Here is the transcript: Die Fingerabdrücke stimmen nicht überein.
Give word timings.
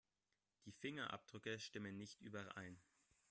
Die 0.65 0.71
Fingerabdrücke 0.71 1.59
stimmen 1.59 1.95
nicht 1.99 2.21
überein. 2.21 2.81